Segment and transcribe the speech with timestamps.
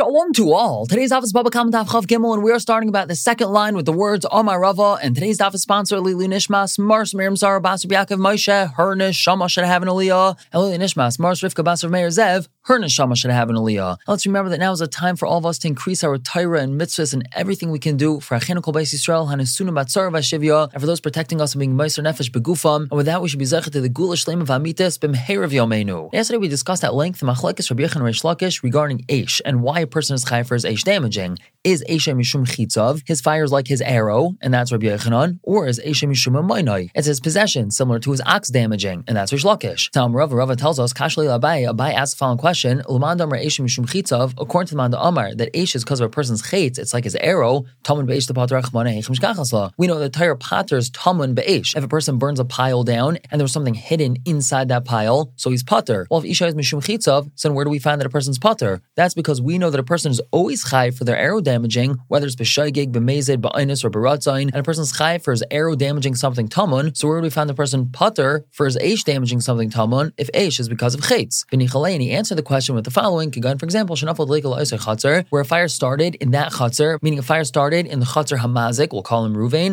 [0.00, 0.86] Shalom to all.
[0.86, 3.76] Today's office Baba Kama Daf Chav Gimel, and we are starting about the second line
[3.76, 4.96] with the words Omar Rava.
[5.02, 9.46] And today's daf is sponsored Lili Nishmas, Mars Miriam Zara Basar Yaakov Moshe, her Shama
[9.50, 13.32] should have an Aliyah, and Lili Nishmas, Mars Rivka Basar Meir Zev, her neshama should
[13.32, 13.98] have an aliyah.
[14.06, 16.60] Let's remember that now is a time for all of us to increase our Torah
[16.60, 20.72] and mitzvahs and everything we can do for Achinu Kol Beis Yisrael, Hanasunim Batzar Vashivya,
[20.72, 22.82] and for those protecting us and being Meiser Nefesh Begufam.
[22.82, 26.12] And with that, we should be zeichet to the Gula Shleim of Amitis B'mheir Yomenu.
[26.12, 29.80] Yesterday we discussed at length the Machlekes Rabbi Yechon Reish Lakish regarding Aish and why
[29.80, 31.38] a person is chai for his Aish damaging.
[31.64, 35.66] Is Esha Mishum Chitzav, his fire is like his arrow, and that's Rabbi Yechanan, or
[35.66, 39.44] is Esha Mishum Amainai, it's his possession, similar to his ox damaging, and that's Reish
[39.44, 39.90] Lakish.
[40.14, 45.00] Rava tells us, Kashli Abai, Abai asks the following question, Chitzav, according to the Manda
[45.00, 49.72] Amar, that Esha is because of a person's chait, it's like his arrow, Tamun the
[49.76, 51.76] We know that Tyre Pater's Tamun Beish.
[51.76, 55.50] If a person burns a pile down, and there's something hidden inside that pile, so
[55.50, 56.06] he's Pater.
[56.10, 58.38] Well, if Isha is Mishum Chitzav, so then where do we find that a person's
[58.38, 58.80] Pater?
[58.96, 62.26] That's because we know that a person is always chai for their arrow damaging, whether
[62.26, 66.48] it's b'shaygig, b'mezid, b'ainis, or b'ratzain, and a person's chai for his arrow damaging something
[66.48, 66.96] tamun.
[66.96, 70.30] So where do we find the person putter for his aish damaging something tamun if
[70.32, 71.44] aish is because of chaitz?
[71.52, 75.68] and he answered the question with the following: Kigan, for example, chatzar, where a fire
[75.68, 79.34] started in that chatzar, meaning a fire started in the chatzar hamazik, we'll call him
[79.34, 79.72] Ruvain,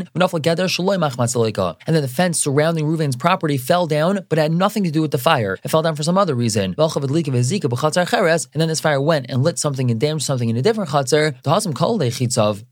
[1.88, 5.12] and then the fence surrounding Ruvain's property fell down, but had nothing to do with
[5.12, 5.58] the fire.
[5.64, 6.76] It fell down for some other reason.
[6.78, 11.36] And then this fire went and lit something and damaged something in a different chatzar.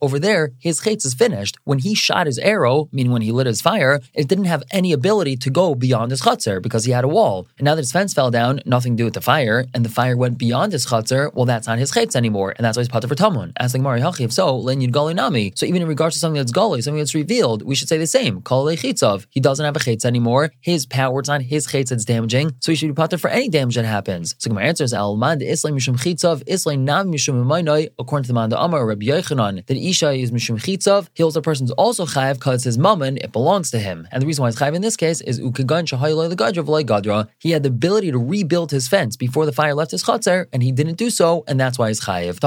[0.02, 1.58] Over there, his chitz is finished.
[1.64, 4.92] When he shot his arrow, meaning when he lit his fire, it didn't have any
[4.92, 7.48] ability to go beyond his chutzner because he had a wall.
[7.58, 9.94] And now that his fence fell down, nothing to do with the fire, and the
[9.94, 12.90] fire went beyond his chutzner, well, that's not his chitz anymore, and that's why he's
[12.90, 13.52] potter for tamun.
[13.60, 15.54] Asking Mari Hachi, if so, len yud gali nami.
[15.56, 18.08] So even in regards to something that's gali, something that's revealed, we should say the
[18.08, 18.42] same.
[18.42, 19.28] Kol chitzav.
[19.30, 20.52] He doesn't have a chitz anymore.
[20.62, 23.50] His power, it's not his chitz that's damaging, so he should be potter for any
[23.50, 24.36] damage that happens.
[24.40, 28.28] So my answer is al man islam mishum chitzav, islam nam mishum emaynoi, according to
[28.30, 32.06] the man the Amar Rabbi Yochanan, that Isha is Mishum Chitzav, he also person's also
[32.06, 34.08] chayav because his mammon, it belongs to him.
[34.12, 37.28] And the reason why he's chayav in this case is Ukagan Shahayla the Gadra Gadra.
[37.40, 40.64] He had the ability to rebuild his fence before the fire left his chatzar, and
[40.64, 42.40] he didn't do so, and that's why he's chayav.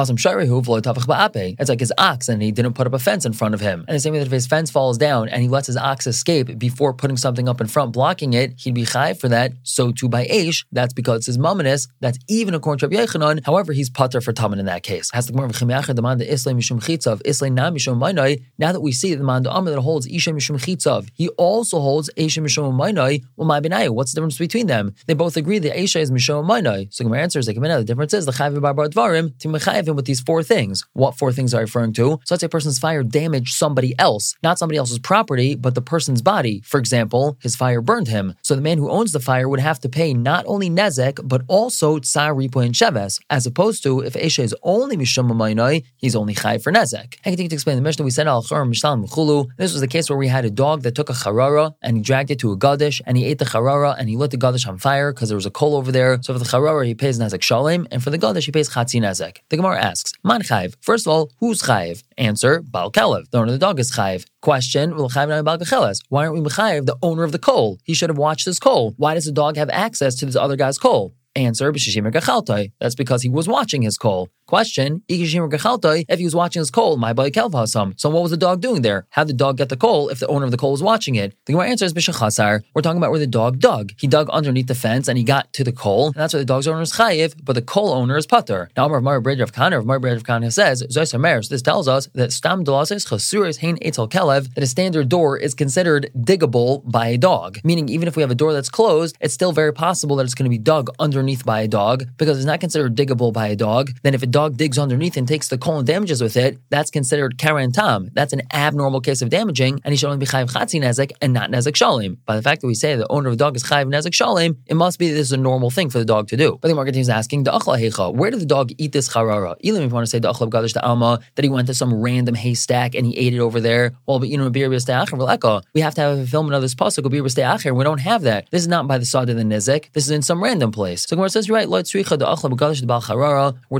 [1.61, 3.85] It's like his ox, and he didn't put up a fence in front of him.
[3.87, 6.07] And the same way that if his fence falls down and he lets his ox
[6.07, 9.53] escape before putting something up in front blocking it, he'd be chayav for that.
[9.63, 11.89] So too by Aish, that's because it's his mammonis.
[12.01, 13.45] That's even according to Rabbi Yechanan.
[13.45, 15.11] However, he's putter for Taman in that case.
[15.13, 18.43] Has the demand the Islam Mishum Chitzav, Islam Nam Mishum Mainai.
[18.59, 22.11] Now that we see the man Amr that holds Isha Mishum Chitzav, he also holds
[22.17, 23.91] Isha Mishum Mainai.
[23.91, 24.95] What's the difference between them?
[25.07, 26.93] They both agree that Isha is Mishum Mainai.
[26.93, 29.97] So my answer is like, the difference is the Chayav Bar Dvarim to Mechayav him
[29.97, 30.85] with these four things.
[30.93, 32.21] What four things are referring to?
[32.25, 35.83] So let's say a person's fire damaged somebody else, not somebody else's property, but the
[35.83, 36.63] person's body.
[36.65, 38.35] For example, his fire burned him.
[38.43, 41.43] So the man who owns the fire would have to pay not only nezek, but
[41.49, 46.15] also tsar ripo and sheves, as opposed to if Isha is only Mishum Mainai, he's
[46.15, 47.17] only Chai for Nezek.
[47.25, 48.05] I continue to explain the Mishnah.
[48.05, 49.49] We said Al Chur Mishlam Mechulu.
[49.57, 52.03] This was the case where we had a dog that took a charara and he
[52.03, 54.69] dragged it to a gadish and he ate the charara and he lit the gadish
[54.69, 56.19] on fire because there was a coal over there.
[56.23, 59.01] So for the charara he pays Nezek Shalem and for the gadish she pays Chatzi
[59.01, 59.39] Nezek.
[59.49, 60.75] The Gemara asks, Man Chayv.
[60.83, 62.03] First of all, who's Chayv?
[62.19, 63.31] Answer, Bal Kelev.
[63.31, 64.27] The owner of the dog is Chayv.
[64.43, 67.79] Question, Why aren't we Mechayev, the owner of the coal?
[67.83, 68.93] He should have watched his coal.
[68.99, 71.15] Why does the dog have access to this other guy's coal?
[71.35, 74.29] Answer, That's because he was watching his coal.
[74.49, 78.01] Question, if he was watching his coal, my boy kelvasam.
[78.01, 79.07] So what was the dog doing there?
[79.11, 81.17] How did the dog get the coal if the owner of the coal was watching
[81.17, 81.35] it?
[81.45, 81.93] The Gemara answer is.
[81.95, 83.93] We're talking about where the dog dug.
[83.99, 86.47] He dug underneath the fence and he got to the coal, and that's why the
[86.47, 88.71] dog's owner is chayiv, but the coal owner is putter.
[88.75, 91.87] Now, Amar Mar Bridge of Kana, Mar Bridge of Kana says, Zoysamer, so this tells
[91.87, 96.91] us that stam delasis chasuris hein etel kelev, that a standard door is considered diggable
[96.91, 97.59] by a dog.
[97.65, 100.35] Meaning, even if we have a door that's closed, it's still very possible that it's
[100.35, 103.57] going to be dug underneath by a dog because it's not considered diggable by a
[103.57, 103.91] dog.
[104.03, 106.93] Then if a dog digs underneath and takes the coal and damages with it, that's
[106.93, 108.09] considered karen tam.
[108.13, 111.33] That's an abnormal case of damaging, and he should only be chayiv chatzi nezek and
[111.33, 112.19] not nezek shalim.
[112.25, 114.57] By the fact that we say the owner of the dog is chayiv nezek shalim,
[114.69, 116.57] it must be that this is a normal thing for the dog to do.
[116.61, 119.57] But the market is asking where did the dog eat this charara?
[119.65, 122.95] Elam, if you want to say the alma that he went to some random haystack
[122.95, 123.95] and he ate it over there.
[124.07, 127.85] Well, but you know, we have to have a film of this pasuk and we
[127.85, 128.49] don't have that.
[128.53, 129.93] This is not by the side of the nezek.
[129.95, 131.07] This is in some random place.
[131.09, 131.69] So Gemara says, you're right.
[131.69, 131.83] We're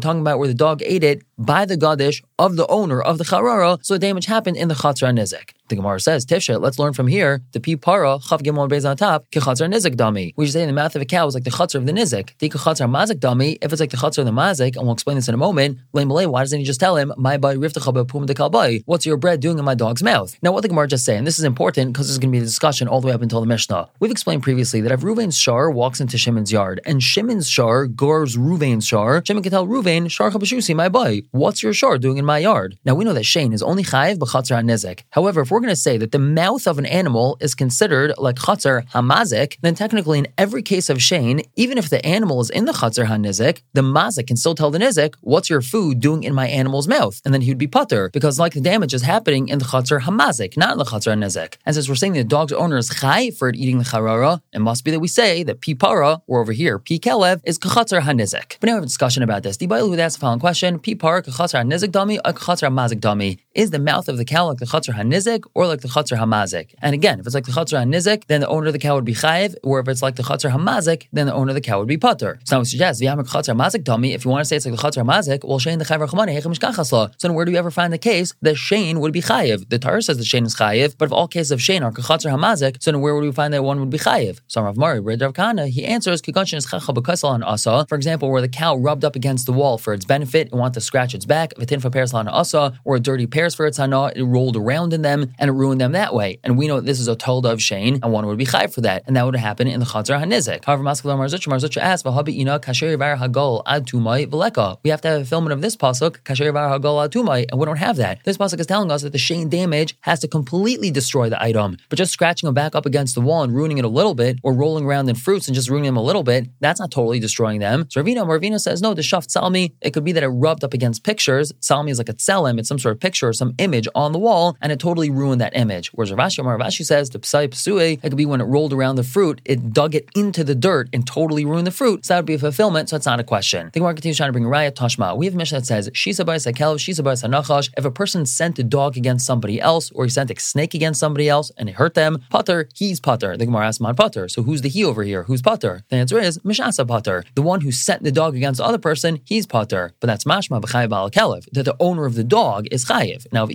[0.01, 3.25] talking about where the dog ate it by the Gadish of the owner of the
[3.25, 5.51] Charara, so damage happened in the Chatzar Nizik.
[5.69, 8.97] The Gemara says, Tifsha, let's learn from here, the Pi Para, Chav Gimel Beis on
[8.97, 10.33] top, Kechatzar Nizik Dami.
[10.37, 12.31] We should say the mouth of a cow is like the Chatzar of the Nizik.
[12.39, 15.17] The Kechatzar Mazik Dami, if it's like the Chatzar of the Mazik, and we'll explain
[15.17, 18.27] this in a moment, Malay, why doesn't he just tell him, My boy Riftacha Pum
[18.27, 20.37] de Kalbai, what's your bread doing in my dog's mouth?
[20.43, 22.39] Now, what the Gemara just say, and this is important because this is going to
[22.39, 23.91] be a discussion all the way up until the Mishnah.
[24.01, 28.37] We've explained previously that if Ruvain's Shar walks into Shimon's yard, and Shimon's Shar gores
[28.37, 32.25] Ruvain's Shar, Shimon can tell Ruvain, Shar Chabashusi, my boy, what's your Shar doing in
[32.25, 32.79] my yard?
[32.85, 35.03] Now, we know that Shane is only Chayiv, but Chatzar Nizik.
[35.11, 38.37] However, if we're going to say that the mouth of an animal is considered like
[38.37, 42.65] chatzar hamazik, then technically in every case of shane, even if the animal is in
[42.65, 46.35] the chatzar hanizik, the mazik can still tell the nizik, what's your food doing in
[46.35, 47.21] my animal's mouth?
[47.25, 50.01] And then he would be putter, because like the damage is happening in the chatzar
[50.01, 51.57] hamazik, not in the chatzar hanizik.
[51.65, 54.85] And since we're saying the dog's owner is chai for eating the charara, it must
[54.85, 58.59] be that we say that pi para, or over here, pi kelev, is kachatzar hanizik.
[58.61, 59.57] But now we have a discussion about this.
[59.57, 60.79] The Bible would ask the following question,
[61.23, 63.39] para kachatzar hanizik dami, or kachatzar hamazik dami?
[63.59, 66.77] Is the mouth of the cow like the chatzar hanizik, or like the chatzar hamazik.
[66.81, 69.05] And again, if it's like the chatzar hanizik, then the owner of the cow would
[69.05, 71.81] be chayiv, or if it's like the chatzar hamazik, then the owner of the cow
[71.81, 72.39] would be putter.
[72.45, 74.77] So now we suggest, v'yamak chatzar hamazik tummy, if you want to say it's like
[74.77, 77.15] the chatzar hamazik, well, Shane the chayiv hechem mishkachasla.
[77.19, 79.69] So then where do we ever find the case that Shane would be chayiv?
[79.69, 82.31] The Torah says that Shane is chayiv, but if all cases of Shane are chatzar
[82.31, 84.39] hamazik, so then where would we find that one would be chayiv?
[84.47, 87.87] So Rav Mari, Rav Kana, he answers, kikanchin is chacha b'kasal on asa.
[87.89, 90.75] For example, where the cow rubbed up against the wall for its benefit and wanted
[90.75, 94.13] to scratch its back, v'tin for pears asa, or a dirty pears for its hana,
[94.15, 96.39] it rolled around in them and it ruined them that way.
[96.45, 98.81] And we know this is a tolda of Shane, and one would be chai for
[98.83, 100.65] that, and that would happen in the Chatzar Hanizik.
[100.65, 104.91] However, Maskal Mar Zutra Mar Zutra asks, "V'habi ina kasher hagol ad tumai v'leka." We
[104.91, 107.77] have to have a filment of this pasuk kasher hagol ad tumai, and we don't
[107.77, 108.19] have that.
[108.25, 111.77] This pasuk is telling us that the Shane damage has to completely destroy the item,
[111.89, 114.39] but just scratching them back up against the wall and ruining it a little bit,
[114.43, 117.21] or rolling around in fruits and just ruining them a little bit, that's not totally
[117.21, 117.87] destroying them.
[117.91, 120.75] So Ravina Marvina says, no, the shaft salmi, it could be that it rubbed up
[120.75, 121.53] against pictures.
[121.61, 124.57] Salmi is like a tselim, it's some sort of picture some image on the wall,
[124.61, 125.91] and it totally ruined that image.
[125.93, 128.73] Whereas Rav Ashi Rav Ashi says the psai psue, it could be when it rolled
[128.73, 132.05] around the fruit, it dug it into the dirt and totally ruined the fruit.
[132.05, 133.71] So that would be a fulfillment, so it's not a question.
[133.73, 135.17] The Gemara continues trying to bring Raya Tashma.
[135.17, 137.71] We have a mission that says, Shisa by Sakel, Shisa by Sanachash.
[137.77, 141.01] If a person sent a dog against somebody else, or he sent a snake against
[141.01, 143.37] somebody else and it hurt them, Putter, he's Putter.
[143.37, 144.29] The Gemara asks, Man Putter.
[144.29, 145.25] So who's the he over here?
[145.25, 145.85] Who's Putter?
[145.89, 147.25] The answer is Mishasa Putter.
[147.35, 149.93] The one who sent the dog against the other person, he's Putter.
[150.01, 152.85] But that's Mashma B'chayiv Al Kelev, that the owner of the dog is
[153.19, 153.33] Chayiv.
[153.33, 153.55] Now, if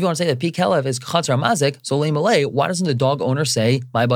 [0.00, 2.86] you want to say that P Kelev is Chatzar Mazik, so Lay Malay, why doesn't
[2.86, 4.06] the dog owner say, My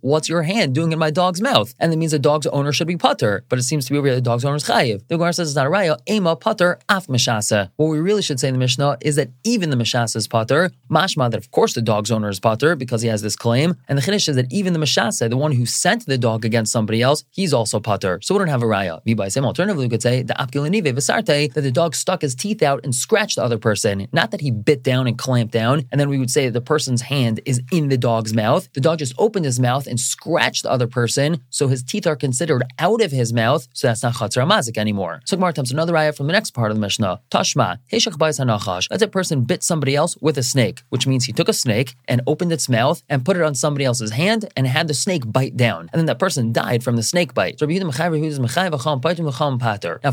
[0.00, 1.74] What's your hand doing in my dog's mouth?
[1.78, 4.06] And that means the dog's owner should be putter, but it seems to be over
[4.06, 5.06] here the dog's owner is chayiv.
[5.08, 7.70] The Gemara says it's not a raya, ema putter af mishasa.
[7.76, 10.70] What we really should say in the Mishnah is that even the mishasa is putter,
[10.90, 13.98] mashma that of course the dog's owner is putter because he has this claim, and
[13.98, 17.02] the chiddush is that even the mishasa, the one who sent the dog against somebody
[17.02, 18.20] else, he's also putter.
[18.22, 19.00] So we don't have a raya.
[19.32, 22.84] Same alternatively, we could say the apkilanive visarte that the dog stuck his teeth out
[22.88, 26.08] and scratched the other person, not that he bit down and clamped down, and then
[26.08, 28.68] we would say that the person's hand is in the dog's mouth.
[28.72, 32.16] The dog just opened his mouth and scratched the other person, so his teeth are
[32.16, 35.20] considered out of his mouth, so that's not chatzar mazik anymore.
[35.26, 37.20] So Gemara comes another ayah from the next part of the Mishnah.
[37.30, 38.88] Tashma, Heshach hanachash.
[38.88, 41.94] That's a person bit somebody else with a snake, which means he took a snake
[42.06, 45.30] and opened its mouth and put it on somebody else's hand and had the snake
[45.30, 45.90] bite down.
[45.92, 47.58] And then that person died from the snake bite.
[47.58, 47.82] So Now, if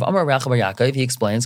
[0.01, 1.45] Amar Yaakov, he explains,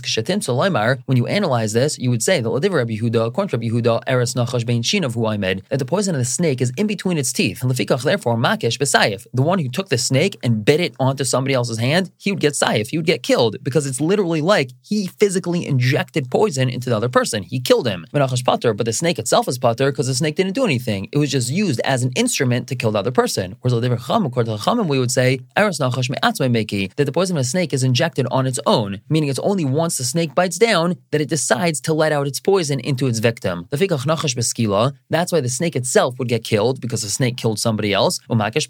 [1.06, 4.82] when you analyze this, you would say that according to Rabbi Yehuda, Eretz Nachash Bein
[4.82, 7.62] Shinav I made, that the poison of the snake is in between its teeth.
[7.62, 12.10] And therefore, the one who took the snake and bit it onto somebody else's hand,
[12.18, 16.30] he would get Sayif, he would get killed because it's literally like he physically injected
[16.30, 17.42] poison into the other person.
[17.42, 18.06] He killed him.
[18.12, 21.08] But the snake itself is Pater because the snake didn't do anything.
[21.12, 23.56] It was just used as an instrument to kill the other person.
[23.60, 27.82] Whereas according to Chachamim, we would say, Meki, that the poison of a snake is
[27.82, 31.80] injected on its own, meaning it's only once the snake bites down that it decides
[31.82, 33.66] to let out its poison into its victim.
[33.70, 38.68] That's why the snake itself would get killed because the snake killed somebody else, Umakish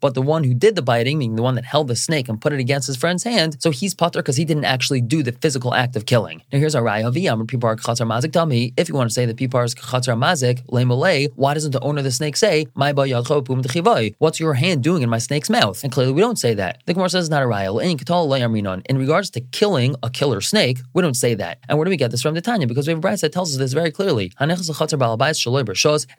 [0.00, 2.40] but the one who did the biting, meaning the one that held the snake and
[2.40, 5.32] put it against his friend's hand, so he's Pater because he didn't actually do the
[5.32, 6.42] physical act of killing.
[6.52, 8.72] Now here's our Raya Viyam, Pipar Chatzar Mazik Dami.
[8.76, 11.98] If you want to say that Pipar is Chatzar Mazik, Malay, why doesn't the owner
[11.98, 15.82] of the snake say, My What's your hand doing in my snake's mouth?
[15.82, 16.82] And clearly we don't say that.
[16.86, 18.82] The Gemara says it's not a Raya.
[18.90, 21.58] In regards to killing a killer snake, we don't say that.
[21.68, 22.34] And where do we get this from?
[22.34, 24.30] The Tanya, because we have a Bryce that tells us this very clearly.
[24.38, 24.48] If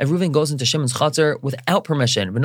[0.10, 2.36] Reuven goes into Shimon's chatzar without permission,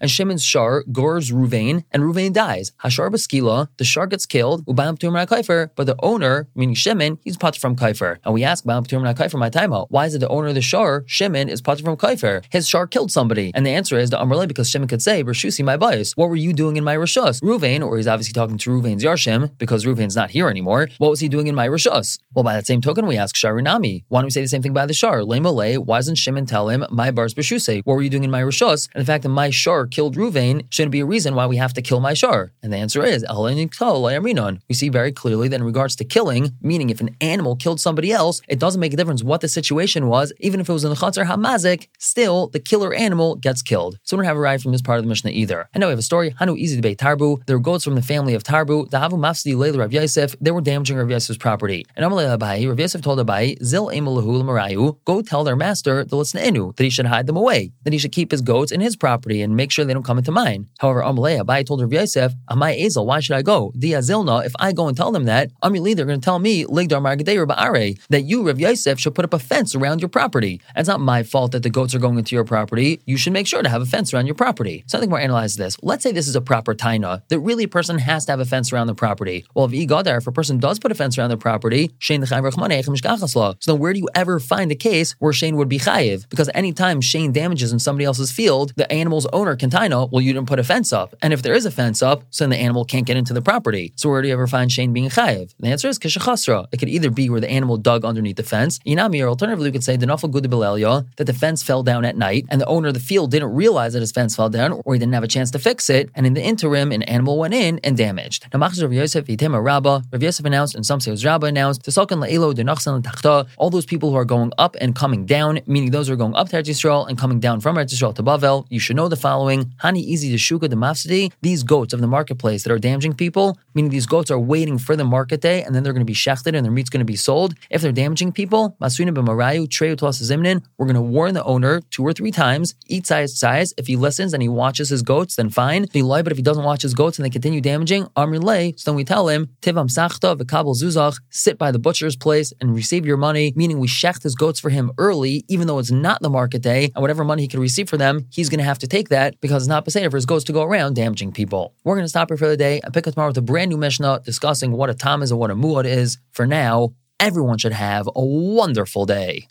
[0.00, 2.72] and Shimon's shar gores Ruvain, and Ruvain dies.
[2.82, 8.16] Hashar b'skila, the shar gets killed, but the owner, meaning Shimon, he's pat from kaifer.
[8.24, 11.50] And we ask kaifer my time why is it the owner of the shar, Shimon,
[11.50, 12.42] is pat from kaifer?
[12.48, 15.62] His shar killed somebody, and the answer is the Amrle because Shimon could say, Rashusi
[15.62, 16.16] my bias.
[16.16, 17.42] What were you doing in my rishus?
[17.42, 21.20] Ruvain, or he's obviously talking to Ruvain's Yarshim, because Ruvain's not here anymore, what was
[21.20, 22.18] he doing in my Rishus?
[22.34, 24.04] Well, by that same token, we ask Sharinami.
[24.08, 25.18] Why don't we say the same thing by the Shar?
[25.20, 27.82] Lemole, why doesn't Shimon tell him, my bars b'shuse?
[27.84, 28.88] What were you doing in my Rishus?
[28.94, 31.74] And the fact that my Shar killed Ruvain shouldn't be a reason why we have
[31.74, 32.52] to kill my Shar.
[32.62, 37.00] And the answer is, we see very clearly that in regards to killing, meaning if
[37.00, 40.60] an animal killed somebody else, it doesn't make a difference what the situation was, even
[40.60, 43.98] if it was in the Chatzar Hamazik, still the killer animal gets killed.
[44.04, 45.68] So we don't have a ride from this part of the Mishnah either.
[45.74, 47.44] I know we have a story, Hanu easy debate Tarbu.
[47.46, 50.50] There were goats from the family of Tarbu, the Havu Mafsidi Leil Rav Yosef, they
[50.52, 51.84] were damaging Rav Yosef's property.
[51.96, 56.76] And Amalei Abai, Rav told Abai, Zil Emalahu Marayu, go tell their master, the Litzneenu,
[56.76, 59.42] that he should hide them away, that he should keep his goats in his property
[59.42, 60.68] and make sure they don't come into mine.
[60.78, 63.72] However, Amalei Abai told Rav Yosef, Amai Ezel, why should I go?
[63.76, 67.00] Diazilna, if I go and tell them that, Amili, they're going to tell me, Ligdar
[67.00, 70.60] Margadei Ba'are, that you, Rav Yosef, should put up a fence around your property.
[70.74, 73.00] And it's not my fault that the goats are going into your property.
[73.06, 74.84] You should make sure to have a fence around your property.
[74.86, 75.20] So I think we're
[75.56, 75.76] this.
[75.82, 78.44] Let's say this is a proper taina, that really a person has to have a
[78.44, 79.44] fence around the property.
[79.54, 82.36] Well, if Igadar, if a person does put a fence around their property, Shane so
[82.36, 86.28] then where do you ever find a case where Shane would be chayiv?
[86.28, 90.32] Because anytime Shane damages in somebody else's field, the animal's owner can taina, well, you
[90.32, 91.14] didn't put a fence up.
[91.22, 93.42] And if there is a fence up, so then the animal can't get into the
[93.42, 93.92] property.
[93.96, 95.54] So where do you ever find Shane being chayiv?
[95.58, 96.66] The answer is kishachasra.
[96.72, 99.72] It could either be where the animal dug underneath the fence, inami, or alternatively, you
[99.72, 102.94] could say denafal good that the fence fell down at night and the owner of
[102.94, 105.50] the field didn't realize that his fence fell down or he didn't have a chance
[105.50, 106.10] to fix it.
[106.14, 108.46] And in the interim, an animal went in and damaged.
[108.52, 111.46] Now, Machzor Rav Yosef Yitem Rabba, Rav Yosef announced, and some say it was Rabba
[111.46, 115.60] announced, Tesalkan La'elo Denachsan Tachta, all those people who are going up and coming down,
[115.66, 118.14] meaning those who are going up to Eretz Yisrael and coming down from Eretz Yisrael
[118.14, 121.92] to Bavel, you should know the following: Hani Easy to Shuka the Mafsidi, these goats
[121.92, 125.40] of the marketplace that are damaging people, meaning these goats are waiting for the market
[125.40, 127.54] day and then they're going to be shechted and their meat's going to be sold.
[127.70, 132.02] If they're damaging people, Masuna b'marayu treu zimnin, we're going to warn the owner two
[132.04, 133.74] or three times, each size size.
[133.76, 135.84] If he listens and he watches his goats, then fine.
[135.84, 138.38] If He lie, but if he doesn't watch his goats and they continue damaging, Amr
[138.38, 142.52] lay, so then we tell him, Tivam sachta v'kabel zuzach, sit by the butcher's place
[142.60, 145.90] and receive your money, meaning we shecht his goats for him early, even though it's
[145.90, 148.64] not the market day, and whatever money he can receive for them, he's going to
[148.64, 151.32] have to take that because it's not Pesach for his goats to go around damaging
[151.32, 151.74] people.
[151.84, 153.70] We're going to stop here for the day and pick up tomorrow with a brand
[153.70, 156.18] new Mishnah discussing what a tam is and what a muad is.
[156.32, 159.46] For now, everyone should have a wonderful day.